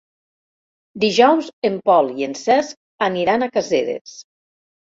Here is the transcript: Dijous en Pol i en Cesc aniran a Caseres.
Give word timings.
Dijous 1.03 1.51
en 1.69 1.77
Pol 1.91 2.11
i 2.23 2.27
en 2.31 2.33
Cesc 2.41 2.81
aniran 3.11 3.47
a 3.47 3.51
Caseres. 3.59 4.19